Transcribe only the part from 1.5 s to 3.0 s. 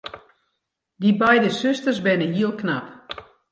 susters binne hiel knap.